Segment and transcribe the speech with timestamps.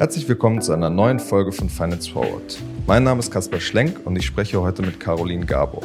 [0.00, 2.58] Herzlich willkommen zu einer neuen Folge von Finance Forward.
[2.86, 5.82] Mein Name ist Kaspar Schlenk und ich spreche heute mit Caroline Gabo.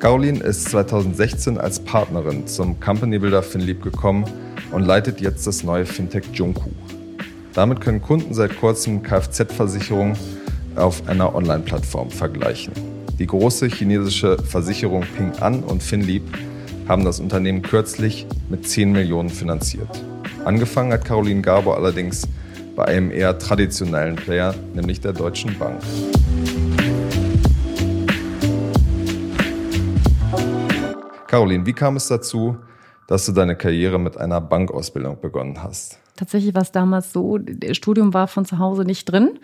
[0.00, 4.24] Caroline ist 2016 als Partnerin zum Company Builder Finlieb gekommen
[4.72, 6.70] und leitet jetzt das neue Fintech Junku.
[7.54, 10.16] Damit können Kunden seit kurzem Kfz-Versicherungen
[10.74, 12.72] auf einer Online-Plattform vergleichen.
[13.20, 16.24] Die große chinesische Versicherung Ping An und Finlieb
[16.92, 19.88] haben das Unternehmen kürzlich mit 10 Millionen finanziert.
[20.44, 22.28] Angefangen hat Caroline Gabo allerdings
[22.76, 25.80] bei einem eher traditionellen Player, nämlich der Deutschen Bank.
[31.28, 32.58] Caroline, wie kam es dazu,
[33.06, 35.98] dass du deine Karriere mit einer Bankausbildung begonnen hast?
[36.16, 39.38] Tatsächlich war es damals so, das Studium war von zu Hause nicht drin.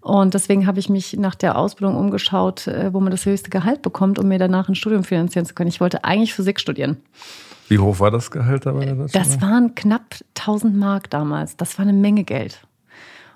[0.00, 3.82] Und deswegen habe ich mich nach der Ausbildung umgeschaut, äh, wo man das höchste Gehalt
[3.82, 5.68] bekommt, um mir danach ein Studium finanzieren zu können.
[5.68, 6.98] Ich wollte eigentlich Physik studieren.
[7.68, 8.96] Wie hoch war das Gehalt dabei?
[9.12, 11.56] Das waren knapp 1000 Mark damals.
[11.56, 12.60] Das war eine Menge Geld.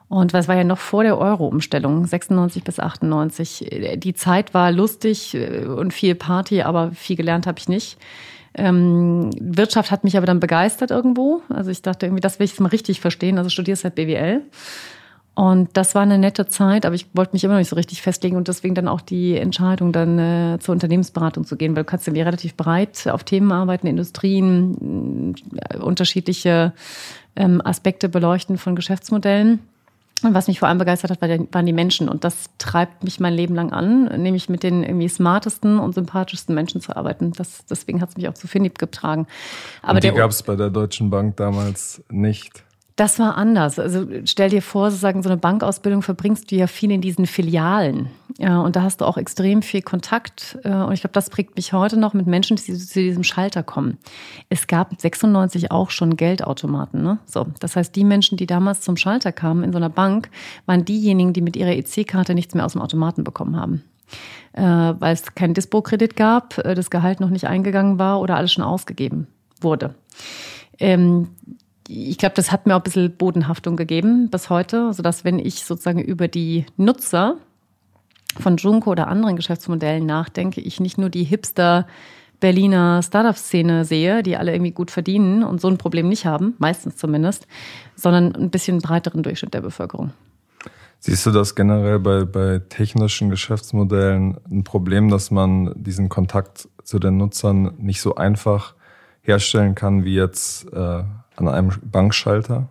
[0.08, 3.96] Und was war ja noch vor der Euro-Umstellung, 96 bis 98.
[3.96, 7.98] Die Zeit war lustig äh, und viel Party, aber viel gelernt habe ich nicht.
[8.54, 11.40] Ähm, Wirtschaft hat mich aber dann begeistert irgendwo.
[11.48, 13.38] Also ich dachte irgendwie, das will ich jetzt mal richtig verstehen.
[13.38, 14.42] Also studierst halt BWL.
[15.34, 18.02] Und das war eine nette Zeit, aber ich wollte mich immer noch nicht so richtig
[18.02, 21.88] festlegen und deswegen dann auch die Entscheidung, dann äh, zur Unternehmensberatung zu gehen, weil du
[21.88, 26.74] kannst ja relativ breit auf Themen arbeiten, Industrien, äh, unterschiedliche
[27.34, 29.60] ähm, Aspekte beleuchten von Geschäftsmodellen.
[30.22, 32.08] Und was mich vor allem begeistert hat, waren die Menschen.
[32.08, 36.54] Und das treibt mich mein Leben lang an, nämlich mit den irgendwie smartesten und sympathischsten
[36.54, 37.32] Menschen zu arbeiten.
[37.32, 39.26] Das, deswegen hat es mich auch zu Finib getragen.
[39.82, 42.64] Aber und die gab es bei der Deutschen Bank damals nicht.
[42.96, 43.78] Das war anders.
[43.78, 48.10] Also stell dir vor, sozusagen so eine Bankausbildung verbringst du ja viel in diesen Filialen.
[48.38, 50.58] Ja, und da hast du auch extrem viel Kontakt.
[50.64, 53.62] Äh, und ich glaube, das prägt mich heute noch mit Menschen, die zu diesem Schalter
[53.62, 53.98] kommen.
[54.48, 57.02] Es gab 96 auch schon Geldautomaten.
[57.02, 57.18] Ne?
[57.24, 60.30] So, das heißt, die Menschen, die damals zum Schalter kamen in so einer Bank,
[60.66, 63.82] waren diejenigen, die mit ihrer EC-Karte nichts mehr aus dem Automaten bekommen haben.
[64.52, 68.52] Äh, weil es keinen Dispo-Kredit gab, äh, das Gehalt noch nicht eingegangen war oder alles
[68.52, 69.26] schon ausgegeben
[69.60, 69.94] wurde.
[70.78, 71.28] Ähm,
[71.88, 75.64] ich glaube, das hat mir auch ein bisschen Bodenhaftung gegeben bis heute, sodass wenn ich
[75.64, 77.36] sozusagen über die Nutzer
[78.38, 81.86] von Junko oder anderen Geschäftsmodellen nachdenke, ich nicht nur die Hipster
[82.40, 86.96] Berliner Startup-Szene sehe, die alle irgendwie gut verdienen und so ein Problem nicht haben, meistens
[86.96, 87.46] zumindest,
[87.94, 90.10] sondern ein bisschen breiteren Durchschnitt der Bevölkerung.
[90.98, 96.98] Siehst du das generell bei, bei technischen Geschäftsmodellen ein Problem, dass man diesen Kontakt zu
[96.98, 98.74] den Nutzern nicht so einfach
[99.20, 101.04] herstellen kann wie jetzt äh,
[101.36, 102.68] an einem Bankschalter?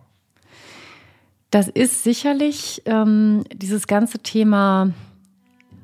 [1.50, 4.92] Das ist sicherlich ähm, dieses ganze Thema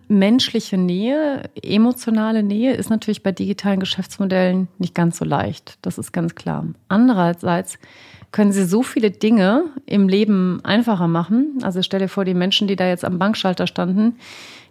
[0.08, 5.78] menschliche Nähe, emotionale Nähe ist natürlich bei digitalen Geschäftsmodellen nicht ganz so leicht.
[5.82, 6.64] Das ist ganz klar.
[6.88, 7.78] Andererseits
[8.32, 11.58] können sie so viele Dinge im Leben einfacher machen.
[11.62, 14.16] Also stell dir vor, die Menschen, die da jetzt am Bankschalter standen,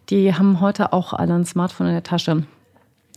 [0.10, 2.44] die haben heute auch alle ein Smartphone in der Tasche.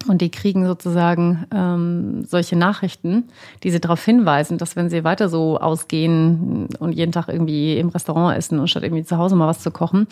[0.09, 3.25] Und die kriegen sozusagen ähm, solche Nachrichten,
[3.63, 7.91] die sie darauf hinweisen, dass wenn sie weiter so ausgehen und jeden Tag irgendwie im
[7.91, 10.07] Restaurant essen und statt irgendwie zu Hause mal was zu kochen,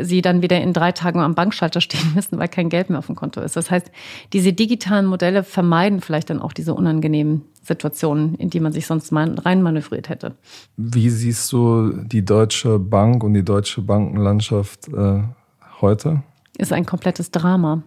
[0.00, 3.06] sie dann wieder in drei Tagen am Bankschalter stehen müssen, weil kein Geld mehr auf
[3.06, 3.56] dem Konto ist.
[3.56, 3.90] Das heißt,
[4.34, 9.10] diese digitalen Modelle vermeiden vielleicht dann auch diese unangenehmen Situationen, in die man sich sonst
[9.10, 10.34] reinmanövriert hätte.
[10.76, 15.22] Wie siehst du die Deutsche Bank und die deutsche Bankenlandschaft äh,
[15.80, 16.22] heute?
[16.58, 17.82] Ist ein komplettes Drama.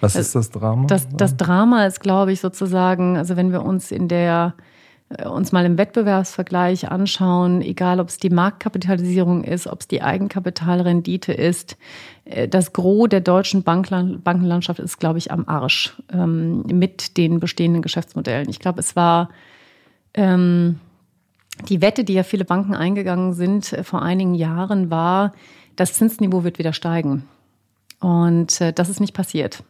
[0.00, 0.86] Was ist das Drama?
[0.86, 4.54] Das, das Drama ist, glaube ich, sozusagen, also wenn wir uns in der
[5.10, 10.02] äh, uns mal im Wettbewerbsvergleich anschauen, egal ob es die Marktkapitalisierung ist, ob es die
[10.02, 11.76] Eigenkapitalrendite ist,
[12.24, 17.82] äh, das Gros der deutschen Bankenlandschaft ist, glaube ich, am Arsch ähm, mit den bestehenden
[17.82, 18.48] Geschäftsmodellen.
[18.48, 19.30] Ich glaube, es war
[20.14, 20.78] ähm,
[21.68, 25.32] die Wette, die ja viele Banken eingegangen sind äh, vor einigen Jahren, war,
[25.76, 27.24] das Zinsniveau wird wieder steigen.
[28.00, 29.62] Und äh, das ist nicht passiert.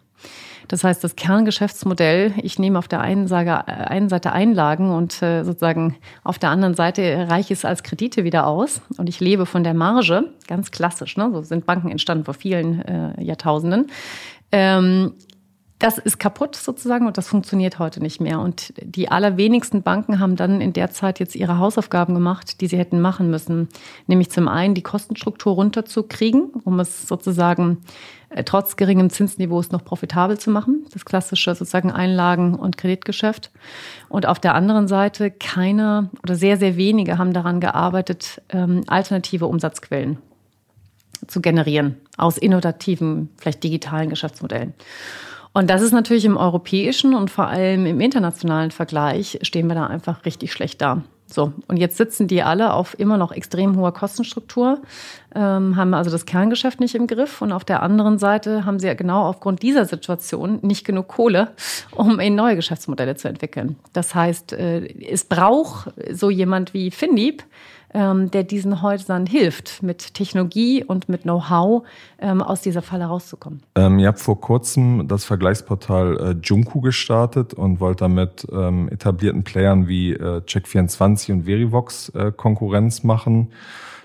[0.69, 5.43] Das heißt, das Kerngeschäftsmodell, ich nehme auf der einen Seite, einen Seite Einlagen und äh,
[5.43, 9.65] sozusagen auf der anderen Seite reiche es als Kredite wieder aus und ich lebe von
[9.65, 11.29] der Marge, ganz klassisch, ne?
[11.33, 13.89] so sind Banken entstanden vor vielen äh, Jahrtausenden.
[14.53, 15.15] Ähm,
[15.81, 18.39] das ist kaputt sozusagen und das funktioniert heute nicht mehr.
[18.39, 22.77] Und die allerwenigsten Banken haben dann in der Zeit jetzt ihre Hausaufgaben gemacht, die sie
[22.77, 23.69] hätten machen müssen.
[24.07, 27.79] Nämlich zum einen die Kostenstruktur runterzukriegen, um es sozusagen
[28.29, 30.85] äh, trotz geringem Zinsniveaus noch profitabel zu machen.
[30.93, 33.51] Das klassische sozusagen Einlagen- und Kreditgeschäft.
[34.11, 39.47] Und auf der anderen Seite keine oder sehr, sehr wenige haben daran gearbeitet, ähm, alternative
[39.47, 40.19] Umsatzquellen
[41.27, 44.75] zu generieren aus innovativen, vielleicht digitalen Geschäftsmodellen.
[45.53, 49.87] Und das ist natürlich im europäischen und vor allem im internationalen Vergleich stehen wir da
[49.87, 51.03] einfach richtig schlecht da.
[51.33, 54.81] So, und jetzt sitzen die alle auf immer noch extrem hoher Kostenstruktur,
[55.35, 58.89] ähm, haben also das Kerngeschäft nicht im Griff und auf der anderen Seite haben sie
[58.89, 61.53] ja genau aufgrund dieser Situation nicht genug Kohle,
[61.93, 63.77] um in neue Geschäftsmodelle zu entwickeln.
[63.93, 67.45] Das heißt, äh, es braucht so jemand wie Finlieb,
[67.95, 71.83] ähm, der diesen Häusern hilft, mit Technologie und mit Know-how
[72.19, 73.63] ähm, aus dieser Falle rauszukommen.
[73.75, 79.45] Ähm, ihr habt vor kurzem das Vergleichsportal äh, Junku gestartet und wollt damit ähm, etablierten
[79.45, 83.53] Playern wie äh, Check24 und Verivox äh, Konkurrenz machen.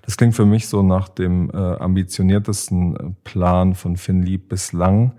[0.06, 5.14] Das klingt für mich so nach dem äh, ambitioniertesten Plan von Finlieb bislang.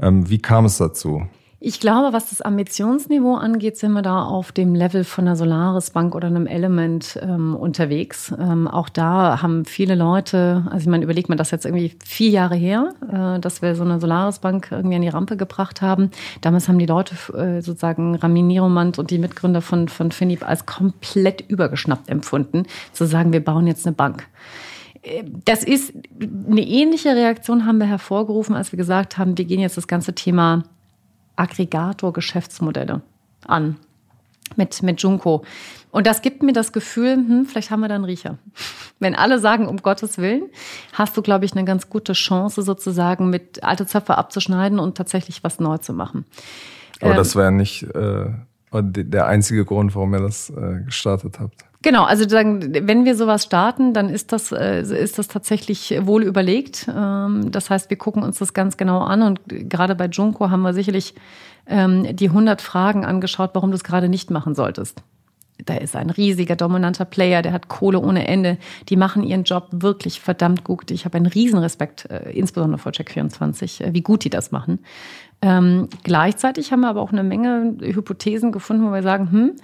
[0.00, 1.26] Ähm, wie kam es dazu?
[1.66, 5.88] Ich glaube, was das Ambitionsniveau angeht, sind wir da auf dem Level von einer Solaris
[5.88, 8.34] Bank oder einem Element ähm, unterwegs.
[8.38, 12.28] Ähm, auch da haben viele Leute, also ich meine, überlegt man das jetzt irgendwie vier
[12.28, 16.10] Jahre her, äh, dass wir so eine Solaris Bank irgendwie an die Rampe gebracht haben.
[16.42, 20.66] Damals haben die Leute äh, sozusagen Ramin Niromand und die Mitgründer von, von Finip als
[20.66, 24.28] komplett übergeschnappt empfunden, zu sagen, wir bauen jetzt eine Bank
[25.00, 29.60] äh, das ist eine ähnliche Reaktion haben wir hervorgerufen, als wir gesagt haben, wir gehen
[29.60, 30.62] jetzt das ganze Thema
[31.36, 33.02] Aggregator-Geschäftsmodelle
[33.46, 33.76] an
[34.56, 35.44] mit, mit Junko.
[35.90, 38.38] Und das gibt mir das Gefühl, hm, vielleicht haben wir da einen Riecher.
[38.98, 40.44] Wenn alle sagen, um Gottes Willen,
[40.92, 45.44] hast du, glaube ich, eine ganz gute Chance, sozusagen mit alte Zöpfe abzuschneiden und tatsächlich
[45.44, 46.24] was neu zu machen.
[47.00, 48.26] Aber ähm, das ja nicht äh,
[48.72, 51.64] der einzige Grund, warum ihr das äh, gestartet habt.
[51.84, 56.88] Genau, also wenn wir sowas starten, dann ist das, äh, ist das tatsächlich wohl überlegt.
[56.88, 60.62] Ähm, das heißt, wir gucken uns das ganz genau an und gerade bei Junko haben
[60.62, 61.14] wir sicherlich
[61.66, 65.02] ähm, die 100 Fragen angeschaut, warum du es gerade nicht machen solltest.
[65.62, 68.56] Da ist ein riesiger, dominanter Player, der hat Kohle ohne Ende.
[68.88, 70.90] Die machen ihren Job wirklich verdammt gut.
[70.90, 74.78] Ich habe einen Respekt, äh, insbesondere vor Check24, äh, wie gut die das machen.
[75.44, 79.56] Ähm, gleichzeitig haben wir aber auch eine Menge Hypothesen gefunden, wo wir sagen, hm,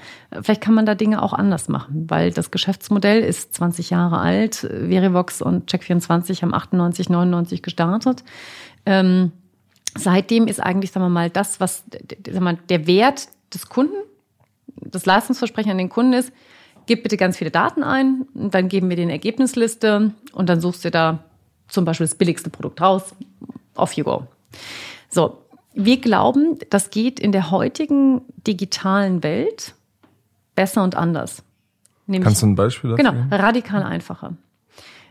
[0.42, 4.56] vielleicht kann man da Dinge auch anders machen, weil das Geschäftsmodell ist 20 Jahre alt.
[4.56, 8.24] Verivox und Check24 haben 98, 99 gestartet.
[8.84, 9.32] Ähm,
[9.96, 13.96] seitdem ist eigentlich, sagen wir mal, das, was sagen wir mal, der Wert des Kunden,
[14.76, 16.30] das Leistungsversprechen an den Kunden ist,
[16.84, 20.84] gib bitte ganz viele Daten ein, dann geben wir dir eine Ergebnisliste und dann suchst
[20.84, 21.24] du da
[21.68, 23.14] zum Beispiel das billigste Produkt raus.
[23.76, 24.26] Off you go.
[25.08, 25.38] So,
[25.74, 29.74] wir glauben, das geht in der heutigen digitalen Welt
[30.54, 31.42] besser und anders.
[32.06, 33.04] Nämlich, Kannst du ein Beispiel dafür?
[33.04, 34.34] Genau, radikal einfacher.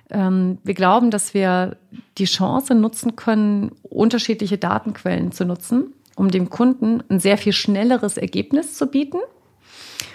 [0.10, 1.78] Ähm, wir glauben, dass wir
[2.18, 8.18] die Chance nutzen können, unterschiedliche Datenquellen zu nutzen, um dem Kunden ein sehr viel schnelleres
[8.18, 9.20] Ergebnis zu bieten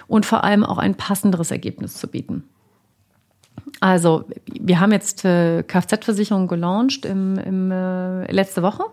[0.06, 2.44] und vor allem auch ein passenderes Ergebnis zu bieten.
[3.80, 8.84] Also, wir haben jetzt äh, Kfz-Versicherung gelauncht im, im äh, letzte Woche.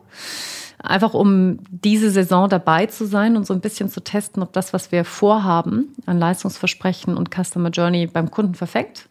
[0.83, 4.73] Einfach um diese Saison dabei zu sein und so ein bisschen zu testen, ob das,
[4.73, 9.07] was wir vorhaben an Leistungsversprechen und Customer Journey beim Kunden verfängt.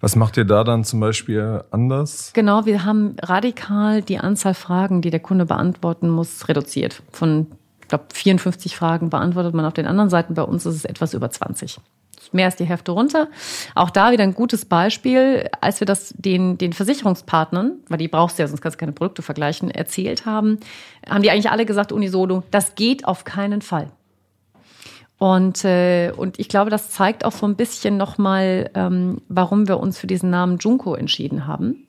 [0.00, 2.32] Was macht ihr da dann zum Beispiel anders?
[2.32, 7.02] Genau, wir haben radikal die Anzahl Fragen, die der Kunde beantworten muss, reduziert.
[7.12, 7.48] Von,
[7.82, 10.34] ich glaube, 54 Fragen beantwortet man auf den anderen Seiten.
[10.34, 11.78] Bei uns ist es etwas über 20
[12.32, 13.28] mehr als die Hälfte runter.
[13.74, 18.38] Auch da wieder ein gutes Beispiel, als wir das den, den Versicherungspartnern, weil die brauchst
[18.38, 20.58] du ja, sonst kannst du keine Produkte vergleichen, erzählt haben,
[21.08, 23.88] haben die eigentlich alle gesagt, unisono, das geht auf keinen Fall.
[25.18, 29.78] Und, äh, und ich glaube, das zeigt auch so ein bisschen nochmal, ähm, warum wir
[29.78, 31.86] uns für diesen Namen Junko entschieden haben.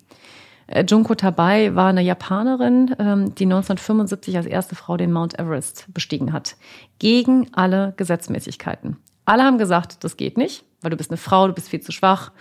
[0.67, 5.85] Äh, Junko Tabai war eine Japanerin, ähm, die 1975 als erste Frau den Mount Everest
[5.93, 6.55] bestiegen hat.
[6.99, 8.97] Gegen alle Gesetzmäßigkeiten.
[9.25, 11.91] Alle haben gesagt, das geht nicht, weil du bist eine Frau, du bist viel zu
[11.91, 12.31] schwach.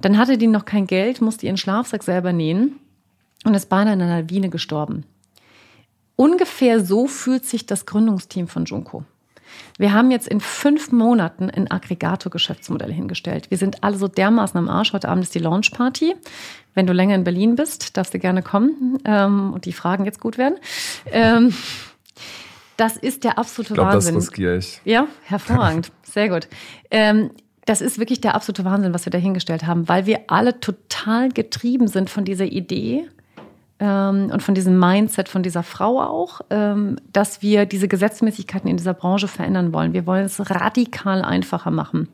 [0.00, 2.76] Dann hatte die noch kein Geld, musste ihren Schlafsack selber nähen
[3.44, 5.04] und ist beinahe in einer Lawine gestorben.
[6.16, 9.04] Ungefähr so fühlt sich das Gründungsteam von Junko.
[9.78, 13.50] Wir haben jetzt in fünf Monaten ein Aggregator-Geschäftsmodell hingestellt.
[13.50, 14.92] Wir sind alle so dermaßen am Arsch.
[14.92, 16.14] Heute Abend ist die Launchparty.
[16.74, 20.20] Wenn du länger in Berlin bist, darfst du gerne kommen ähm, und die Fragen jetzt
[20.20, 20.56] gut werden.
[21.10, 21.54] Ähm,
[22.76, 24.14] das ist der absolute ich glaub, Wahnsinn.
[24.14, 24.80] Das riskiere ich.
[24.84, 25.92] Ja, hervorragend.
[26.02, 26.48] Sehr gut.
[26.90, 27.30] Ähm,
[27.66, 31.30] das ist wirklich der absolute Wahnsinn, was wir da hingestellt haben, weil wir alle total
[31.30, 33.08] getrieben sind von dieser Idee
[33.80, 38.76] ähm, und von diesem Mindset von dieser Frau auch, ähm, dass wir diese Gesetzmäßigkeiten in
[38.76, 39.92] dieser Branche verändern wollen.
[39.92, 42.08] Wir wollen es radikal einfacher machen.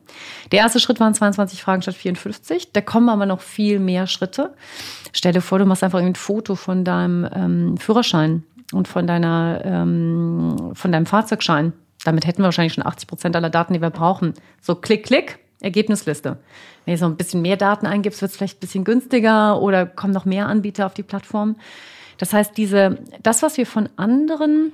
[0.51, 2.71] Der erste Schritt waren 22 Fragen statt 54.
[2.71, 4.53] Da kommen aber noch viel mehr Schritte.
[5.13, 9.61] Stell dir vor, du machst einfach ein Foto von deinem ähm, Führerschein und von deiner,
[9.63, 11.73] ähm, von deinem Fahrzeugschein.
[12.03, 14.33] Damit hätten wir wahrscheinlich schon 80 Prozent aller Daten, die wir brauchen.
[14.61, 16.39] So klick, klick, Ergebnisliste.
[16.85, 19.85] Wenn du so ein bisschen mehr Daten eingibst, wird es vielleicht ein bisschen günstiger oder
[19.85, 21.55] kommen noch mehr Anbieter auf die Plattform.
[22.17, 24.71] Das heißt, diese, das, was wir von anderen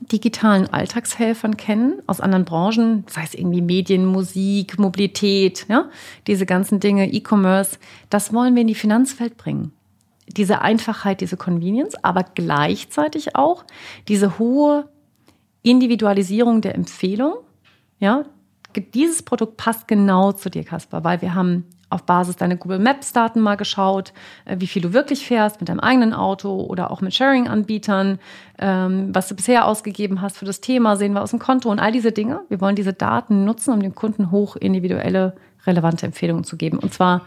[0.00, 5.88] digitalen Alltagshelfern kennen aus anderen Branchen, sei es irgendwie Medien, Musik, Mobilität, ja,
[6.26, 7.78] diese ganzen Dinge, E-Commerce,
[8.10, 9.72] das wollen wir in die Finanzwelt bringen.
[10.28, 13.64] Diese Einfachheit, diese Convenience, aber gleichzeitig auch
[14.08, 14.88] diese hohe
[15.62, 17.34] Individualisierung der Empfehlung.
[17.98, 18.24] Ja,
[18.76, 23.12] dieses Produkt passt genau zu dir, Kasper, weil wir haben auf Basis deiner Google Maps
[23.12, 24.12] Daten mal geschaut,
[24.44, 28.18] äh, wie viel du wirklich fährst mit deinem eigenen Auto oder auch mit Sharing-Anbietern,
[28.58, 31.78] ähm, was du bisher ausgegeben hast für das Thema, sehen wir aus dem Konto und
[31.78, 32.40] all diese Dinge.
[32.48, 36.78] Wir wollen diese Daten nutzen, um dem Kunden hoch individuelle, relevante Empfehlungen zu geben.
[36.78, 37.22] Und zwar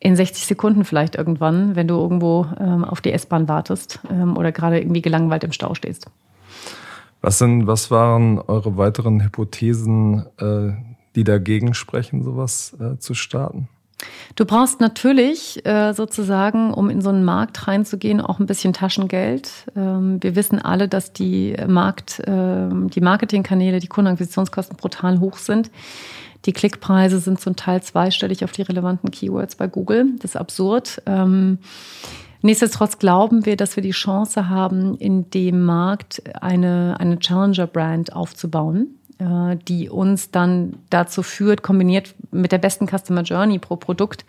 [0.00, 4.50] in 60 Sekunden vielleicht irgendwann, wenn du irgendwo ähm, auf die S-Bahn wartest ähm, oder
[4.50, 6.06] gerade irgendwie gelangweilt im Stau stehst.
[7.20, 10.72] Was, sind, was waren eure weiteren Hypothesen, äh,
[11.14, 13.68] die dagegen sprechen, sowas äh, zu starten?
[14.36, 19.66] Du brauchst natürlich äh, sozusagen, um in so einen Markt reinzugehen, auch ein bisschen Taschengeld.
[19.76, 25.70] Ähm, wir wissen alle, dass die Markt, äh, die Marketingkanäle, die Kundenakquisitionskosten brutal hoch sind.
[26.46, 30.06] Die Klickpreise sind zum Teil zweistellig auf die relevanten Keywords bei Google.
[30.18, 31.02] Das ist absurd.
[31.06, 31.58] Ähm,
[32.42, 38.96] nichtsdestotrotz glauben wir, dass wir die Chance haben, in dem Markt eine, eine Challenger-Brand aufzubauen
[39.18, 44.24] äh, die uns dann dazu führt, kombiniert mit der besten Customer Journey pro Produkt,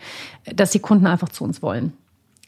[0.53, 1.93] dass die Kunden einfach zu uns wollen.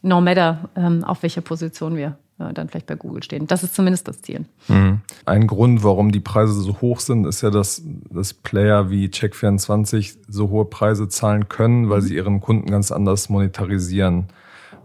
[0.02, 3.48] No matter, ähm, auf welcher Position wir dann vielleicht bei Google stehen.
[3.48, 4.46] Das ist zumindest das Ziel.
[4.68, 5.02] Mhm.
[5.26, 10.18] Ein Grund, warum die Preise so hoch sind, ist ja, dass, dass Player wie Check24
[10.28, 14.28] so hohe Preise zahlen können, weil sie ihren Kunden ganz anders monetarisieren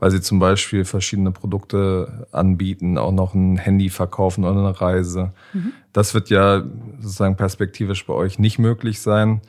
[0.01, 5.33] weil sie zum Beispiel verschiedene Produkte anbieten, auch noch ein Handy verkaufen oder eine Reise.
[5.53, 5.73] Mhm.
[5.93, 6.63] Das wird ja
[7.01, 9.41] sozusagen perspektivisch bei euch nicht möglich sein.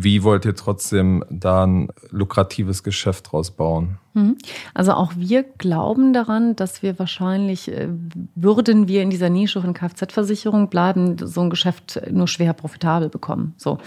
[0.00, 3.98] Wie wollt ihr trotzdem da ein lukratives Geschäft draus bauen?
[4.14, 4.38] Mhm.
[4.72, 7.88] Also auch wir glauben daran, dass wir wahrscheinlich, äh,
[8.36, 13.54] würden wir in dieser Nische von Kfz-Versicherung bleiben, so ein Geschäft nur schwer profitabel bekommen.
[13.56, 13.78] So.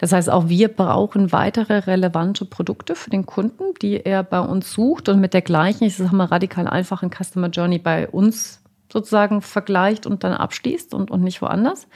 [0.00, 4.72] Das heißt, auch wir brauchen weitere relevante Produkte für den Kunden, die er bei uns
[4.72, 8.60] sucht und mit der gleichen, ich sage mal, radikal einfachen Customer Journey bei uns
[8.92, 11.86] sozusagen vergleicht und dann abschließt und, und nicht woanders.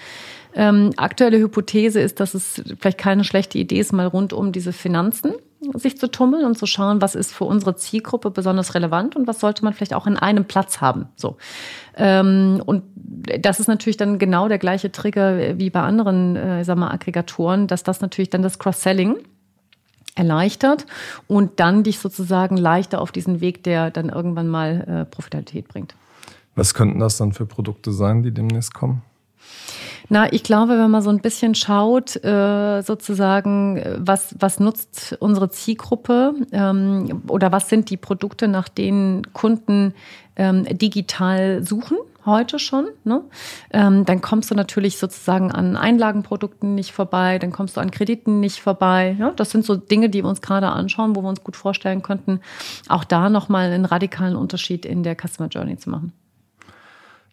[0.55, 4.73] Ähm, aktuelle Hypothese ist, dass es vielleicht keine schlechte Idee ist, mal rund um diese
[4.73, 5.33] Finanzen
[5.73, 9.41] sich zu tummeln und zu schauen, was ist für unsere Zielgruppe besonders relevant und was
[9.41, 11.09] sollte man vielleicht auch in einem Platz haben.
[11.17, 11.37] So.
[11.97, 12.83] Ähm, und
[13.41, 17.67] das ist natürlich dann genau der gleiche Trigger wie bei anderen, äh, sag mal, Aggregatoren,
[17.67, 19.17] dass das natürlich dann das Cross-Selling
[20.15, 20.87] erleichtert
[21.27, 25.95] und dann dich sozusagen leichter auf diesen Weg, der dann irgendwann mal äh, Profitabilität bringt.
[26.55, 29.03] Was könnten das dann für Produkte sein, die demnächst kommen?
[30.11, 35.51] Na, ich glaube, wenn man so ein bisschen schaut, äh, sozusagen, was, was nutzt unsere
[35.51, 39.95] Zielgruppe ähm, oder was sind die Produkte, nach denen Kunden
[40.37, 41.97] ähm, digital suchen?
[42.27, 42.89] heute schon.
[43.05, 43.23] Ne?
[43.71, 48.41] Ähm, dann kommst du natürlich sozusagen an Einlagenprodukten nicht vorbei, dann kommst du an Krediten
[48.41, 49.17] nicht vorbei.
[49.19, 49.33] Ja?
[49.33, 52.41] Das sind so Dinge, die wir uns gerade anschauen, wo wir uns gut vorstellen könnten,
[52.89, 56.13] auch da nochmal einen radikalen Unterschied in der Customer Journey zu machen.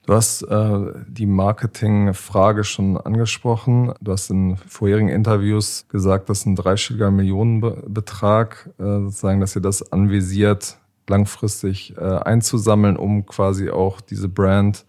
[0.06, 3.94] Du hast äh, die Marketingfrage schon angesprochen.
[4.02, 9.92] Du hast in vorherigen Interviews gesagt, dass ein dreistelliger Millionenbetrag, äh, sozusagen, dass ihr das
[9.92, 14.86] anvisiert, langfristig äh, einzusammeln, um quasi auch diese Brand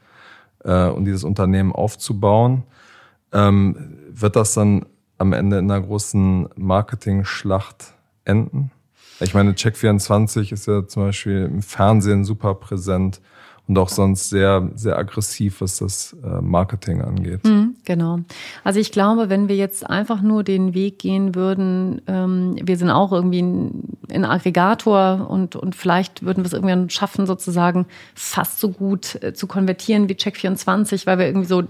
[0.64, 2.62] äh, und dieses Unternehmen aufzubauen.
[3.32, 4.86] Ähm, wird das dann
[5.18, 7.92] am Ende in einer großen Marketing-Schlacht
[8.24, 8.70] enden?
[9.20, 13.20] Ich meine, Check24 ist ja zum Beispiel im Fernsehen super präsent
[13.72, 17.42] und auch sonst sehr, sehr aggressiv, was das äh, Marketing angeht.
[17.44, 18.18] Mhm, genau.
[18.64, 22.90] Also ich glaube, wenn wir jetzt einfach nur den Weg gehen würden, ähm, wir sind
[22.90, 28.68] auch irgendwie ein, Aggregator und, und vielleicht würden wir es irgendwann schaffen, sozusagen fast so
[28.68, 31.62] gut äh, zu konvertieren wie Check24, weil wir irgendwie so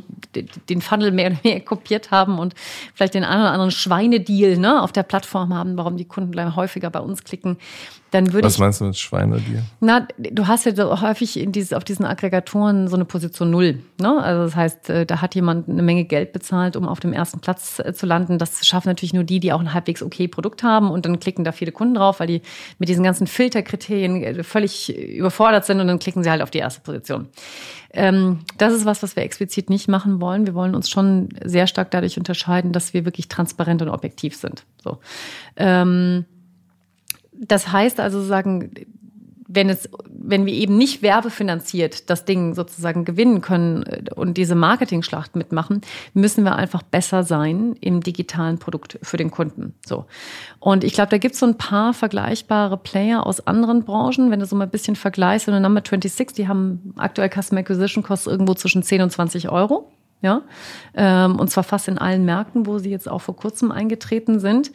[0.68, 2.54] den Funnel mehr oder mehr kopiert haben und
[2.94, 6.90] vielleicht den einen oder anderen Schweinedeal ne, auf der Plattform haben, warum die Kunden häufiger
[6.90, 7.58] bei uns klicken
[8.12, 9.62] dann würde Was meinst du mit Schweinedeal?
[9.80, 13.78] Na, du hast ja so häufig in dieses, auf diesen Aggregatoren so eine Position Null.
[13.98, 14.22] Ne?
[14.22, 17.40] Also das heißt, äh, da hat jemand eine Menge Geld bezahlt, um auf dem ersten
[17.40, 18.38] Platz äh, zu landen.
[18.38, 21.42] Das schaffen natürlich nur die, die auch ein halbwegs okay Produkt haben und dann klicken
[21.42, 22.42] da viele Kunden drauf, weil die
[22.78, 26.58] mit diesen ganzen Filterkriterien äh, völlig überfordert sind und dann klicken sie halt auf die
[26.58, 27.28] erste Position.
[27.94, 30.46] Ähm, das ist was, was wir explizit nicht machen wollen.
[30.46, 34.64] Wir wollen uns schon sehr stark dadurch unterscheiden, dass wir wirklich transparent und objektiv sind.
[34.82, 34.98] So.
[35.56, 36.26] Ähm,
[37.32, 38.70] das heißt also sagen,
[39.54, 44.54] wenn es, wenn wir eben nicht werbefinanziert das Ding sozusagen gewinnen können äh, und diese
[44.54, 45.82] Marketing-Schlacht mitmachen,
[46.14, 49.74] müssen wir einfach besser sein im digitalen Produkt für den Kunden.
[49.84, 50.06] So.
[50.58, 54.30] Und ich glaube, da gibt es so ein paar vergleichbare Player aus anderen Branchen.
[54.30, 57.60] Wenn du so mal ein bisschen vergleichst, in der Number 26, die haben aktuell Customer
[57.60, 59.90] Acquisition Costs irgendwo zwischen 10 und 20 Euro.
[60.22, 60.42] Ja,
[60.94, 64.70] ähm, und zwar fast in allen Märkten, wo sie jetzt auch vor kurzem eingetreten sind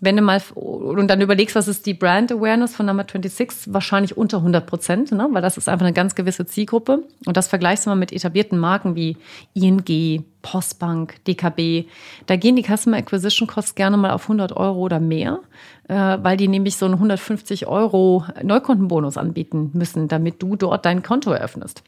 [0.00, 4.16] wenn du mal und dann überlegst, was ist die Brand Awareness von Number 26, wahrscheinlich
[4.16, 5.26] unter 100 Prozent, ne?
[5.32, 7.04] weil das ist einfach eine ganz gewisse Zielgruppe.
[7.24, 9.16] Und das vergleichst du mal mit etablierten Marken wie
[9.54, 11.88] ING, Postbank, DKB.
[12.26, 15.40] Da gehen die Customer Acquisition Costs gerne mal auf 100 Euro oder mehr,
[15.88, 21.02] äh, weil die nämlich so einen 150 Euro Neukundenbonus anbieten müssen, damit du dort dein
[21.02, 21.82] Konto eröffnest.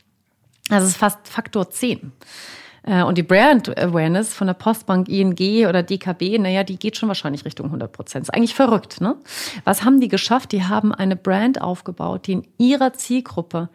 [0.71, 2.13] Also es ist fast Faktor 10.
[2.89, 7.09] Äh, und die Brand Awareness von der Postbank, ING oder DKB, naja, die geht schon
[7.09, 8.23] wahrscheinlich Richtung 100 Prozent.
[8.25, 9.17] Ist eigentlich verrückt, ne?
[9.65, 10.53] Was haben die geschafft?
[10.53, 13.69] Die haben eine Brand aufgebaut, die in ihrer Zielgruppe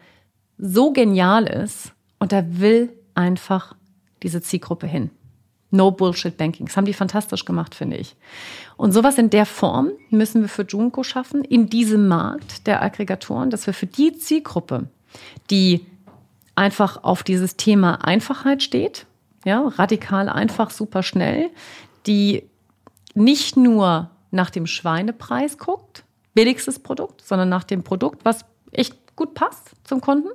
[0.58, 3.74] so genial ist und da will einfach
[4.22, 5.10] diese Zielgruppe hin.
[5.70, 6.66] No Bullshit Banking.
[6.66, 8.14] Das haben die fantastisch gemacht, finde ich.
[8.76, 13.50] Und sowas in der Form müssen wir für Junko schaffen, in diesem Markt der Aggregatoren,
[13.50, 14.88] dass wir für die Zielgruppe,
[15.50, 15.84] die
[16.54, 19.06] einfach auf dieses Thema Einfachheit steht.
[19.44, 21.50] Ja, radikal einfach, super schnell,
[22.06, 22.44] die
[23.14, 29.34] nicht nur nach dem Schweinepreis guckt, billigstes Produkt, sondern nach dem Produkt, was echt gut
[29.34, 30.28] passt zum Kunden.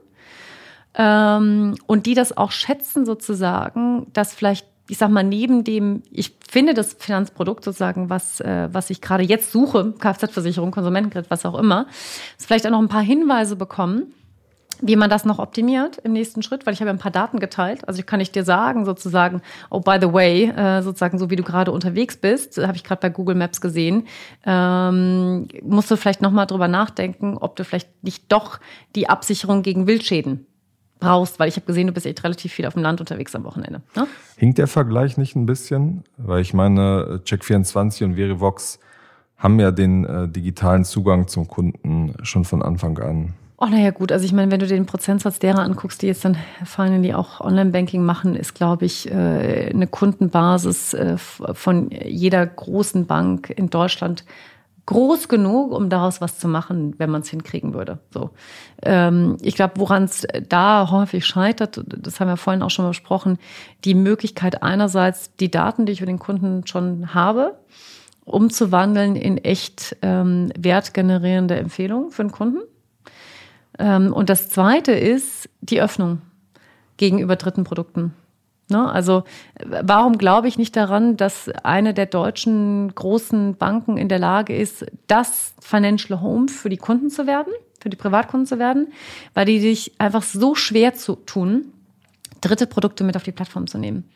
[0.95, 6.35] Ähm, und die das auch schätzen sozusagen, dass vielleicht, ich sag mal, neben dem, ich
[6.49, 11.57] finde das Finanzprodukt sozusagen, was, äh, was ich gerade jetzt suche, Kfz-Versicherung, Konsumentenkredit, was auch
[11.57, 11.87] immer,
[12.37, 14.13] vielleicht auch noch ein paar Hinweise bekommen,
[14.81, 17.87] wie man das noch optimiert im nächsten Schritt, weil ich habe ein paar Daten geteilt.
[17.87, 21.35] Also ich kann nicht dir sagen, sozusagen, oh, by the way, äh, sozusagen so wie
[21.35, 24.07] du gerade unterwegs bist, habe ich gerade bei Google Maps gesehen,
[24.45, 28.59] ähm, musst du vielleicht nochmal drüber nachdenken, ob du vielleicht nicht doch
[28.95, 30.45] die Absicherung gegen Wildschäden
[30.99, 33.43] brauchst, weil ich habe gesehen, du bist echt relativ viel auf dem Land unterwegs am
[33.43, 33.81] Wochenende.
[33.95, 34.07] Ne?
[34.37, 36.03] Hinkt der Vergleich nicht ein bisschen?
[36.17, 38.79] Weil ich meine, Check24 und Verivox
[39.37, 43.33] haben ja den äh, digitalen Zugang zum Kunden schon von Anfang an.
[43.61, 44.13] Oh, naja, gut.
[44.13, 48.05] Also ich meine, wenn du den Prozentsatz derer anguckst, die jetzt dann finally auch Online-Banking
[48.05, 54.23] machen, ist, glaube ich, äh, eine Kundenbasis äh, von jeder großen Bank in Deutschland
[54.85, 57.99] groß genug, um daraus was zu machen, wenn man es hinkriegen würde.
[58.11, 58.29] So,
[58.81, 63.39] ähm, ich glaube, woran es da häufig scheitert, das haben wir vorhin auch schon besprochen,
[63.83, 67.59] die Möglichkeit einerseits die Daten, die ich über den Kunden schon habe,
[68.23, 72.59] umzuwandeln in echt ähm, wertgenerierende Empfehlungen für den Kunden.
[73.79, 76.21] Ähm, und das Zweite ist die Öffnung
[76.97, 78.13] gegenüber dritten Produkten.
[78.69, 78.89] Ne?
[78.91, 79.23] Also
[79.65, 84.85] warum glaube ich nicht daran, dass eine der deutschen großen Banken in der Lage ist,
[85.07, 88.89] das Financial Home für die Kunden zu werden, für die Privatkunden zu werden,
[89.33, 91.73] weil die sich einfach so schwer zu tun,
[92.41, 94.09] dritte Produkte mit auf die Plattform zu nehmen.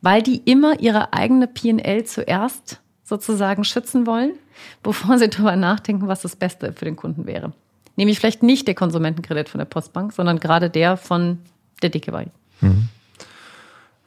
[0.00, 4.32] Weil die immer ihre eigene PL zuerst sozusagen schützen wollen,
[4.82, 7.52] bevor sie darüber nachdenken, was das Beste für den Kunden wäre.
[8.00, 11.36] Nämlich vielleicht nicht der Konsumentenkredit von der Postbank, sondern gerade der von
[11.82, 12.30] der DKB.
[12.62, 12.88] Mhm.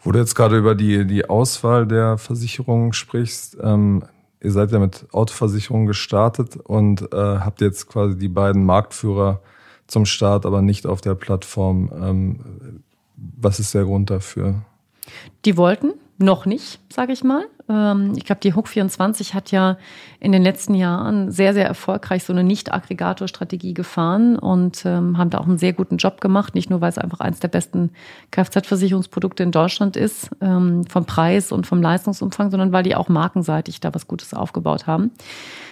[0.01, 4.03] Wo du jetzt gerade über die, die Auswahl der Versicherungen sprichst, ähm,
[4.41, 9.41] ihr seid ja mit Autoversicherungen gestartet und äh, habt jetzt quasi die beiden Marktführer
[9.85, 11.91] zum Start, aber nicht auf der Plattform.
[11.95, 12.39] Ähm,
[13.15, 14.55] was ist der Grund dafür?
[15.45, 17.45] Die wollten, noch nicht, sage ich mal.
[17.69, 19.77] Ähm, ich glaube, die Hook 24 hat ja
[20.19, 25.39] in den letzten Jahren sehr, sehr erfolgreich so eine Nicht-Aggregator-Strategie gefahren und ähm, haben da
[25.39, 26.55] auch einen sehr guten Job gemacht.
[26.55, 27.91] Nicht nur, weil es einfach eines der besten
[28.31, 33.79] Kfz-Versicherungsprodukte in Deutschland ist, ähm, vom Preis und vom Leistungsumfang, sondern weil die auch markenseitig
[33.79, 35.11] da was Gutes aufgebaut haben.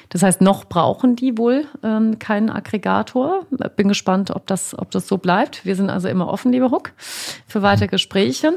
[0.10, 3.46] Das heißt, noch brauchen die wohl ähm, keinen Aggregator.
[3.78, 5.64] Bin gespannt, ob das, ob das so bleibt.
[5.66, 6.92] Wir sind also immer offen, liebe Hook,
[7.48, 8.56] für weitere Gespräche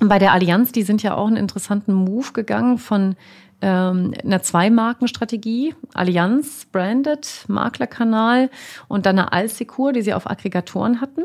[0.00, 3.16] bei der Allianz, die sind ja auch einen interessanten Move gegangen von
[3.62, 8.50] ähm, einer Zwei-Marken-Strategie, Allianz, Branded, Maklerkanal
[8.88, 11.22] und dann eine Alsecur, die sie auf Aggregatoren hatten.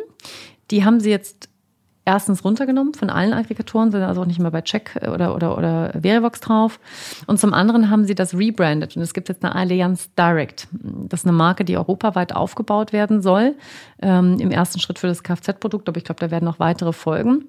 [0.72, 1.50] Die haben sie jetzt
[2.06, 5.92] erstens runtergenommen von allen Aggregatoren, sind also auch nicht mehr bei Check oder, oder, oder
[6.02, 6.80] Verivox drauf.
[7.26, 10.68] Und zum anderen haben sie das rebrandet und es gibt jetzt eine Allianz Direct.
[10.72, 13.56] Das ist eine Marke, die europaweit aufgebaut werden soll.
[14.02, 17.46] Ähm, Im ersten Schritt für das Kfz-Produkt, aber ich glaube, da werden noch weitere folgen.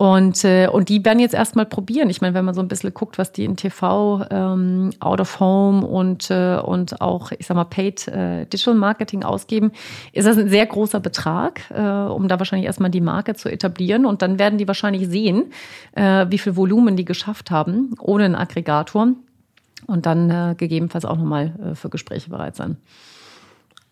[0.00, 2.08] Und, äh, und die werden jetzt erstmal probieren.
[2.08, 5.40] Ich meine, wenn man so ein bisschen guckt, was die in TV, ähm, Out of
[5.40, 9.72] Home und, äh, und auch, ich sag mal, Paid äh, Digital Marketing ausgeben,
[10.14, 14.06] ist das ein sehr großer Betrag, äh, um da wahrscheinlich erstmal die Marke zu etablieren.
[14.06, 15.52] Und dann werden die wahrscheinlich sehen,
[15.92, 19.08] äh, wie viel Volumen die geschafft haben, ohne einen Aggregator.
[19.86, 22.78] Und dann äh, gegebenenfalls auch nochmal äh, für Gespräche bereit sein.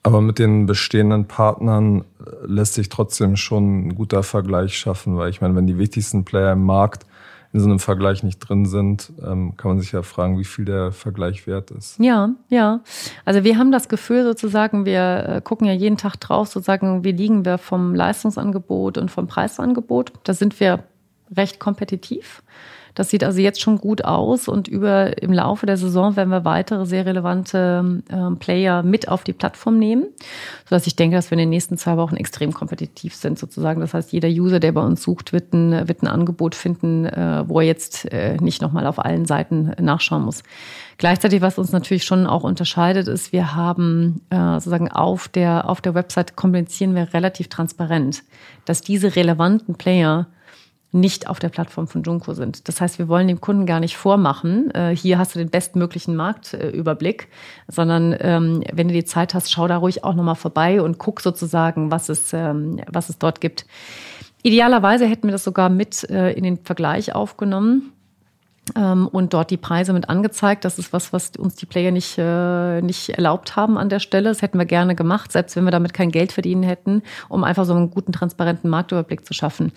[0.02, 5.30] Aber mit den bestehenden Partnern äh, lässt sich trotzdem schon ein guter Vergleich schaffen, weil
[5.30, 7.04] ich meine, wenn die wichtigsten Player im Markt
[7.52, 10.66] in so einem Vergleich nicht drin sind, ähm, kann man sich ja fragen, wie viel
[10.66, 11.98] der Vergleich wert ist.
[11.98, 12.80] Ja, ja.
[13.24, 17.12] Also wir haben das Gefühl sozusagen, wir äh, gucken ja jeden Tag drauf, sozusagen, wie
[17.12, 20.12] liegen wir vom Leistungsangebot und vom Preisangebot.
[20.24, 20.84] Da sind wir
[21.34, 22.42] recht kompetitiv.
[22.94, 26.44] Das sieht also jetzt schon gut aus und über im Laufe der Saison werden wir
[26.44, 30.06] weitere sehr relevante äh, Player mit auf die Plattform nehmen,
[30.64, 33.80] sodass ich denke, dass wir in den nächsten zwei Wochen extrem kompetitiv sind sozusagen.
[33.80, 37.44] Das heißt, jeder User, der bei uns sucht, wird ein, wird ein Angebot finden, äh,
[37.46, 40.42] wo er jetzt äh, nicht nochmal auf allen Seiten nachschauen muss.
[40.98, 45.80] Gleichzeitig, was uns natürlich schon auch unterscheidet, ist, wir haben äh, sozusagen auf der, auf
[45.80, 48.24] der Website kommunizieren wir relativ transparent,
[48.64, 50.26] dass diese relevanten Player
[50.90, 52.66] nicht auf der Plattform von Junko sind.
[52.68, 56.16] Das heißt, wir wollen dem Kunden gar nicht vormachen, äh, hier hast du den bestmöglichen
[56.16, 57.28] Marktüberblick,
[57.66, 61.20] sondern ähm, wenn du die Zeit hast, schau da ruhig auch nochmal vorbei und guck
[61.20, 63.66] sozusagen, was es, ähm, was es dort gibt.
[64.42, 67.92] Idealerweise hätten wir das sogar mit äh, in den Vergleich aufgenommen
[68.74, 70.64] und dort die Preise mit angezeigt.
[70.64, 74.28] Das ist was, was uns die Player nicht, äh, nicht erlaubt haben an der Stelle.
[74.28, 77.64] Das hätten wir gerne gemacht, selbst wenn wir damit kein Geld verdienen hätten, um einfach
[77.64, 79.72] so einen guten, transparenten Marktüberblick zu schaffen.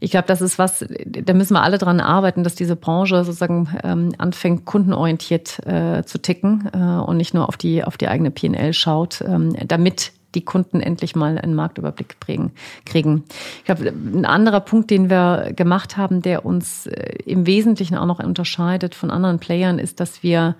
[0.00, 3.68] Ich glaube, das ist was, da müssen wir alle dran arbeiten, dass diese Branche sozusagen
[3.82, 8.30] ähm, anfängt, kundenorientiert äh, zu ticken äh, und nicht nur auf die, auf die eigene
[8.30, 12.52] PNL schaut, ähm, damit die Kunden endlich mal einen Marktüberblick prägen,
[12.84, 13.24] kriegen.
[13.58, 18.06] Ich glaube, ein anderer Punkt, den wir gemacht haben, der uns äh, im Wesentlichen auch
[18.06, 20.56] noch unterscheidet von anderen Playern, ist, dass wir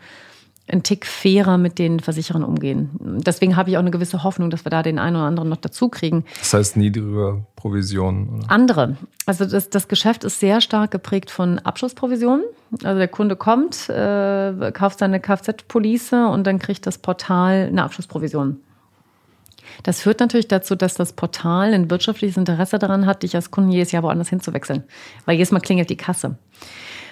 [0.71, 2.91] ein Tick fairer mit den Versicherern umgehen.
[3.01, 5.57] Deswegen habe ich auch eine gewisse Hoffnung, dass wir da den einen oder anderen noch
[5.57, 6.25] dazu kriegen.
[6.39, 8.29] Das heißt niedrigere Provisionen?
[8.29, 8.51] Oder?
[8.51, 8.97] Andere.
[9.27, 12.45] Also das, das Geschäft ist sehr stark geprägt von Abschlussprovisionen.
[12.85, 18.59] Also der Kunde kommt, äh, kauft seine Kfz-Police und dann kriegt das Portal eine Abschlussprovision.
[19.83, 23.71] Das führt natürlich dazu, dass das Portal ein wirtschaftliches Interesse daran hat, dich als Kunden
[23.71, 24.85] jedes Jahr woanders hinzuwechseln.
[25.25, 26.37] Weil jedes Mal klingelt die Kasse.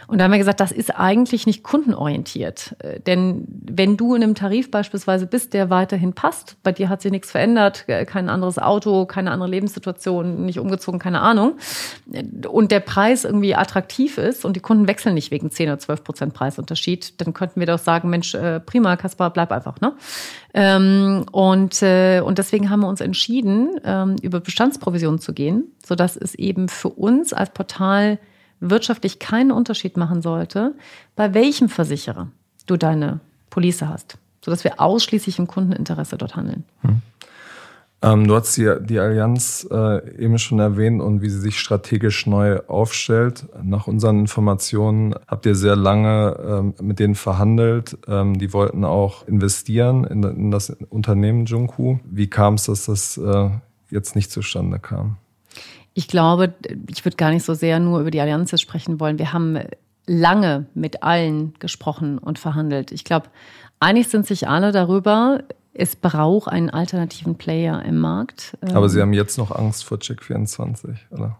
[0.09, 2.77] Und da haben wir gesagt, das ist eigentlich nicht kundenorientiert.
[2.79, 7.03] Äh, denn wenn du in einem Tarif beispielsweise bist, der weiterhin passt, bei dir hat
[7.03, 11.57] sich nichts verändert, äh, kein anderes Auto, keine andere Lebenssituation, nicht umgezogen, keine Ahnung,
[12.13, 15.79] äh, und der Preis irgendwie attraktiv ist und die Kunden wechseln nicht wegen 10 oder
[15.79, 19.81] 12 Prozent Preisunterschied, dann könnten wir doch sagen, Mensch, prima, Kaspar, bleib einfach.
[19.81, 19.95] Ne?
[20.55, 26.35] Ähm, und, und deswegen haben wir uns entschieden, ähm, über Bestandsprovisionen zu gehen, sodass es
[26.35, 28.19] eben für uns als Portal
[28.61, 30.75] wirtschaftlich keinen Unterschied machen sollte,
[31.15, 32.29] bei welchem Versicherer
[32.67, 36.65] du deine Police hast, sodass wir ausschließlich im Kundeninteresse dort handeln.
[36.83, 37.03] Hm.
[38.03, 42.27] Ähm, du hast die, die Allianz äh, eben schon erwähnt und wie sie sich strategisch
[42.27, 43.47] neu aufstellt.
[43.63, 47.97] Nach unseren Informationen habt ihr sehr lange ähm, mit denen verhandelt.
[48.07, 51.99] Ähm, die wollten auch investieren in, in das Unternehmen Junku.
[52.05, 53.51] Wie kam es, dass das äh,
[53.91, 55.17] jetzt nicht zustande kam?
[55.97, 56.53] Ich glaube,
[56.91, 59.19] ich würde gar nicht so sehr nur über die Allianz sprechen wollen.
[59.19, 59.59] Wir haben
[60.07, 62.93] lange mit allen gesprochen und verhandelt.
[62.93, 63.29] Ich glaube,
[63.81, 68.59] einig sind sich alle darüber, es braucht einen alternativen Player im Markt.
[68.61, 71.39] Aber Sie ähm, haben jetzt noch Angst vor Check24, oder?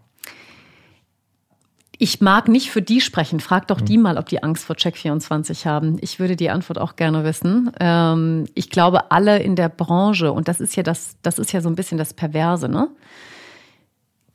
[1.99, 3.39] Ich mag nicht für die sprechen.
[3.39, 4.01] Frag doch die hm.
[4.01, 5.97] mal, ob die Angst vor Check24 haben.
[6.01, 7.71] Ich würde die Antwort auch gerne wissen.
[7.79, 11.61] Ähm, ich glaube, alle in der Branche, und das ist ja das, das ist ja
[11.61, 12.89] so ein bisschen das Perverse, ne?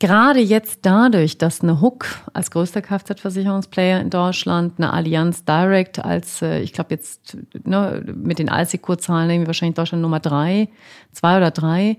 [0.03, 6.41] Gerade jetzt dadurch, dass eine Hook als größter Kfz-Versicherungsplayer in Deutschland, eine Allianz Direct als,
[6.41, 10.67] äh, ich glaube jetzt ne, mit den Alsecur-Zahlen irgendwie wahrscheinlich Deutschland Nummer drei,
[11.13, 11.95] zwei oder drei,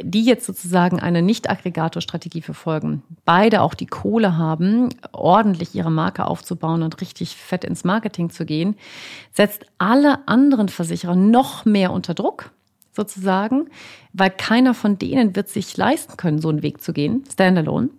[0.00, 6.84] die jetzt sozusagen eine Nicht-Aggregator-Strategie verfolgen, beide auch die Kohle haben, ordentlich ihre Marke aufzubauen
[6.84, 8.76] und richtig fett ins Marketing zu gehen,
[9.32, 12.52] setzt alle anderen Versicherer noch mehr unter Druck
[12.92, 13.68] sozusagen,
[14.12, 17.90] weil keiner von denen wird sich leisten können, so einen Weg zu gehen, standalone.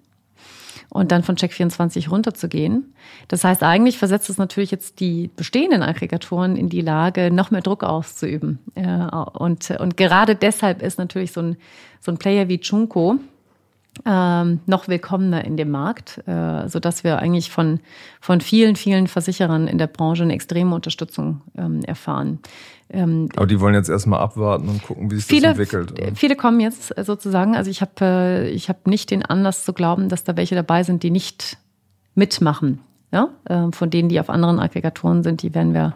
[0.90, 2.94] Und dann von Check24 runterzugehen.
[3.30, 7.62] Das heißt, eigentlich versetzt es natürlich jetzt die bestehenden Aggregatoren in die Lage, noch mehr
[7.62, 8.60] Druck auszuüben.
[8.76, 11.56] Und, und gerade deshalb ist natürlich so ein,
[12.02, 13.20] so ein Player wie Junko,
[14.06, 17.80] ähm, noch willkommener in dem Markt, äh, so dass wir eigentlich von,
[18.20, 22.40] von vielen, vielen Versicherern in der Branche eine extreme Unterstützung ähm, erfahren.
[22.90, 25.92] Ähm, Aber die wollen jetzt erstmal abwarten und gucken, wie sich viele, das entwickelt.
[25.92, 26.16] Oder?
[26.16, 27.56] Viele kommen jetzt äh, sozusagen.
[27.56, 30.84] Also ich habe äh, ich hab nicht den Anlass zu glauben, dass da welche dabei
[30.84, 31.58] sind, die nicht
[32.16, 32.80] mitmachen.
[33.12, 33.30] Ja?
[33.46, 35.96] Äh, von denen, die auf anderen Aggregatoren sind, die werden wir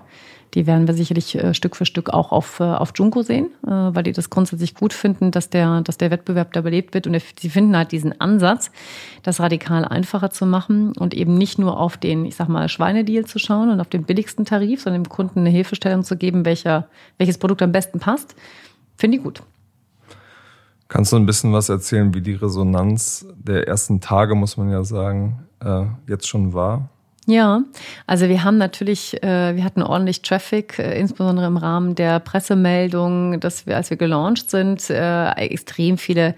[0.56, 3.70] die werden wir sicherlich äh, Stück für Stück auch auf, äh, auf Junko sehen, äh,
[3.70, 7.08] weil die das grundsätzlich gut finden, dass der, dass der Wettbewerb da belebt wird.
[7.08, 8.72] Und sie finden halt diesen Ansatz,
[9.22, 13.26] das radikal einfacher zu machen und eben nicht nur auf den, ich sag mal, Schweinedeal
[13.26, 16.88] zu schauen und auf den billigsten Tarif, sondern dem Kunden eine Hilfestellung zu geben, welcher,
[17.18, 18.36] welches Produkt am besten passt.
[18.98, 19.44] Finde ich gut.
[20.88, 24.84] Kannst du ein bisschen was erzählen, wie die Resonanz der ersten Tage, muss man ja
[24.84, 26.90] sagen, äh, jetzt schon war?
[27.28, 27.64] Ja,
[28.06, 33.40] also wir haben natürlich, äh, wir hatten ordentlich Traffic, äh, insbesondere im Rahmen der Pressemeldung,
[33.40, 36.36] dass wir, als wir gelauncht sind, äh, extrem viele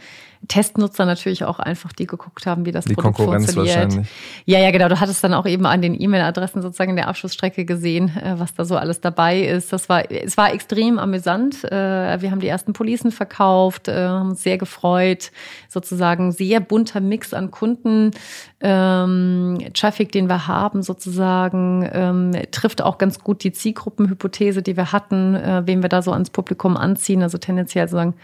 [0.47, 3.85] Testnutzer natürlich auch einfach, die geguckt haben, wie das die Produkt Konkurrenz funktioniert.
[3.85, 4.09] Wahrscheinlich.
[4.45, 4.87] Ja, ja, genau.
[4.87, 8.53] Du hattest dann auch eben an den E-Mail-Adressen sozusagen in der Abschlussstrecke gesehen, äh, was
[8.53, 9.73] da so alles dabei ist.
[9.73, 11.63] Das war, es war extrem amüsant.
[11.63, 15.31] Äh, wir haben die ersten Policen verkauft, äh, haben uns sehr gefreut.
[15.69, 18.11] Sozusagen sehr bunter Mix an Kunden.
[18.59, 24.91] Ähm, Traffic, den wir haben, sozusagen, ähm, trifft auch ganz gut die Zielgruppenhypothese, die wir
[24.91, 27.21] hatten, wen wir da so ans Publikum anziehen.
[27.21, 28.15] Also tendenziell sozusagen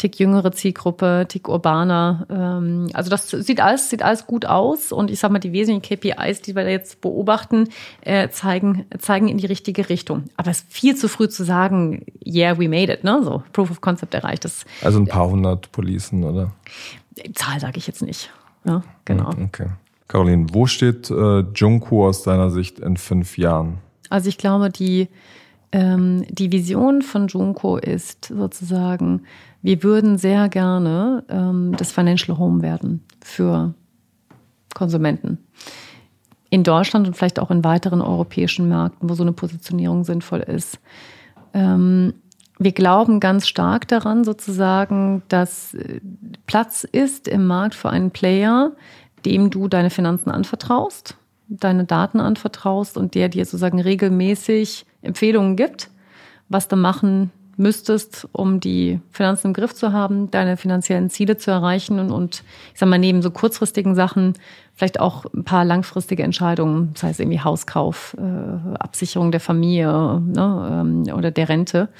[0.00, 2.26] Tick jüngere Zielgruppe, Tick urbaner.
[2.30, 5.82] Ähm, also das sieht alles, sieht alles gut aus und ich sag mal, die wesentlichen
[5.82, 7.68] KPIs, die wir jetzt beobachten,
[8.00, 10.24] äh, zeigen, zeigen in die richtige Richtung.
[10.38, 13.20] Aber es ist viel zu früh zu sagen, yeah, we made it, ne?
[13.22, 14.46] So, Proof of Concept erreicht.
[14.46, 16.52] Das, also ein paar hundert Policen, oder?
[17.34, 18.30] Zahl sage ich jetzt nicht.
[18.64, 19.34] Ja, genau.
[19.34, 19.66] Hm, okay.
[20.08, 23.78] Caroline, wo steht äh, Junko aus deiner Sicht in fünf Jahren?
[24.08, 25.08] Also ich glaube, die,
[25.72, 29.22] ähm, die Vision von Junko ist sozusagen,
[29.62, 33.74] wir würden sehr gerne ähm, das Financial Home werden für
[34.74, 35.38] Konsumenten.
[36.48, 40.80] In Deutschland und vielleicht auch in weiteren europäischen Märkten, wo so eine Positionierung sinnvoll ist.
[41.54, 42.14] Ähm,
[42.58, 46.00] wir glauben ganz stark daran, sozusagen, dass äh,
[46.46, 48.72] Platz ist im Markt für einen Player,
[49.24, 51.16] dem du deine Finanzen anvertraust,
[51.48, 55.90] deine Daten anvertraust und der dir sozusagen regelmäßig Empfehlungen gibt,
[56.48, 61.50] was du machen müsstest, um die Finanzen im Griff zu haben, deine finanziellen Ziele zu
[61.50, 64.32] erreichen und, und ich sag mal, neben so kurzfristigen Sachen
[64.74, 70.80] vielleicht auch ein paar langfristige Entscheidungen, das heißt irgendwie Hauskauf, äh, Absicherung der Familie ne,
[70.80, 71.90] ähm, oder der Rente,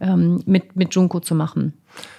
[0.00, 1.74] ähm, mit, mit Junko zu machen.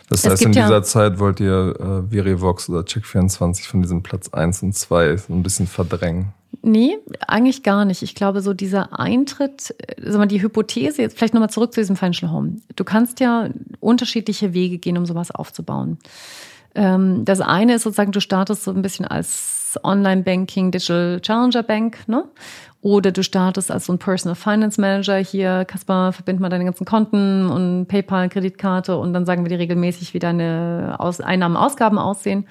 [0.09, 4.29] Das heißt, in dieser ja, Zeit wollt ihr äh, Verivox oder Check24 von diesem Platz
[4.29, 6.33] 1 und 2 ein bisschen verdrängen?
[6.61, 8.01] Nee, eigentlich gar nicht.
[8.01, 11.95] Ich glaube, so dieser Eintritt, sag mal, die Hypothese, jetzt vielleicht nochmal zurück zu diesem
[11.95, 12.57] Financial Home.
[12.75, 15.97] Du kannst ja unterschiedliche Wege gehen, um sowas aufzubauen.
[16.75, 22.07] Ähm, das eine ist sozusagen, du startest so ein bisschen als Online-Banking, Digital Challenger Bank,
[22.07, 22.25] ne?
[22.81, 25.17] Oder du startest als so ein Personal Finance Manager.
[25.17, 29.57] Hier, Kaspar, verbind mal deine ganzen Konten und PayPal, Kreditkarte und dann sagen wir dir
[29.57, 32.45] regelmäßig, wie deine Einnahmen, Ausgaben aussehen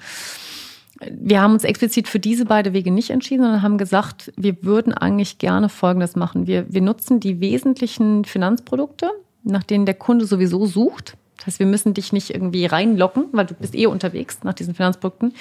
[1.01, 4.93] wir haben uns explizit für diese beiden Wege nicht entschieden, sondern haben gesagt, wir würden
[4.93, 6.47] eigentlich gerne Folgendes machen.
[6.47, 9.09] Wir, wir nutzen die wesentlichen Finanzprodukte,
[9.43, 11.17] nach denen der Kunde sowieso sucht.
[11.37, 14.73] Das heißt, wir müssen dich nicht irgendwie reinlocken, weil du bist eh unterwegs nach diesen
[14.73, 15.33] Finanzprodukten.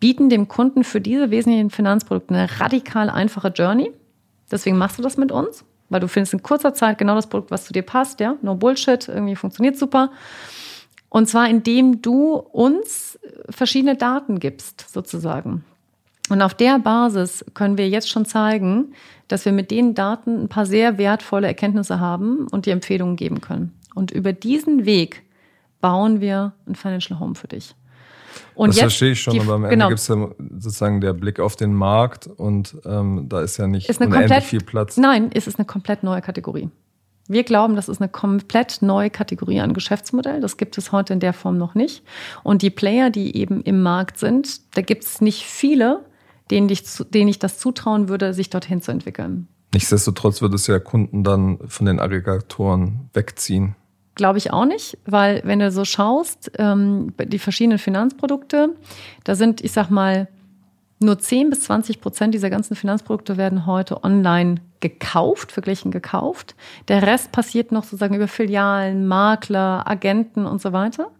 [0.00, 3.92] Bieten dem Kunden für diese wesentlichen Finanzprodukte eine radikal einfache Journey.
[4.50, 7.50] Deswegen machst du das mit uns, weil du findest in kurzer Zeit genau das Produkt,
[7.50, 8.20] was zu dir passt.
[8.20, 10.10] Ja, no Bullshit, irgendwie funktioniert super.
[11.10, 13.18] Und zwar indem du uns
[13.50, 15.64] verschiedene Daten gibst, sozusagen.
[16.30, 18.94] Und auf der Basis können wir jetzt schon zeigen,
[19.26, 23.40] dass wir mit den Daten ein paar sehr wertvolle Erkenntnisse haben und die Empfehlungen geben
[23.40, 23.74] können.
[23.94, 25.24] Und über diesen Weg
[25.80, 27.74] bauen wir ein Financial Home für dich.
[28.54, 29.88] Und das jetzt, verstehe ich schon, die, aber am Ende genau.
[29.88, 33.88] gibt es ja sozusagen der Blick auf den Markt und ähm, da ist ja nicht
[33.88, 34.96] ist unendlich komplett, viel Platz.
[34.96, 36.70] Nein, es ist eine komplett neue Kategorie.
[37.30, 40.40] Wir glauben, das ist eine komplett neue Kategorie an Geschäftsmodell.
[40.40, 42.02] Das gibt es heute in der Form noch nicht.
[42.42, 46.04] Und die Player, die eben im Markt sind, da gibt es nicht viele,
[46.50, 46.82] denen ich,
[47.14, 49.46] denen ich das zutrauen würde, sich dorthin zu entwickeln.
[49.72, 53.76] Nichtsdestotrotz würde es ja Kunden dann von den Aggregatoren wegziehen.
[54.16, 58.74] Glaube ich auch nicht, weil wenn du so schaust, ähm, die verschiedenen Finanzprodukte,
[59.22, 60.26] da sind, ich sag mal,
[61.00, 66.54] nur 10 bis 20 Prozent dieser ganzen Finanzprodukte werden heute online gekauft, verglichen gekauft.
[66.88, 71.10] Der Rest passiert noch sozusagen über Filialen, Makler, Agenten und so weiter.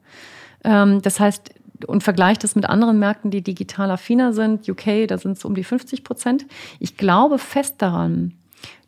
[0.64, 1.54] Ähm, das heißt,
[1.86, 5.54] und vergleicht das mit anderen Märkten, die digital affiner sind, UK, da sind es um
[5.54, 6.46] die 50 Prozent.
[6.78, 8.34] Ich glaube fest daran,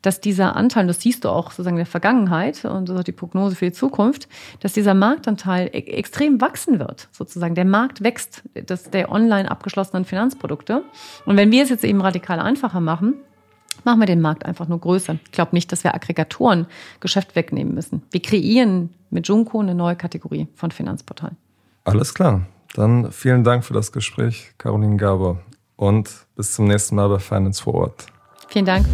[0.02, 3.04] dass dieser Anteil, das siehst du auch sozusagen in der Vergangenheit und das ist auch
[3.04, 4.28] die Prognose für die Zukunft,
[4.60, 7.54] dass dieser Marktanteil e extrem wachsen wird, sozusagen.
[7.54, 10.82] Der Markt wächst, das der online abgeschlossenen Finanzprodukte.
[11.24, 13.14] Und wenn wir es jetzt eben radikal einfacher machen,
[13.84, 15.16] machen wir den Markt einfach nur größer.
[15.24, 16.66] Ich glaube nicht, dass wir Aggregatoren
[17.00, 18.02] Geschäft wegnehmen müssen.
[18.10, 21.36] Wir kreieren mit Junko eine neue Kategorie von Finanzportalen.
[21.84, 22.42] Alles klar.
[22.74, 25.40] Dann vielen Dank für das Gespräch, Caroline Gaber.
[25.76, 28.06] Und bis zum nächsten Mal bei Finance Forward.
[28.52, 28.86] Vielen Dank.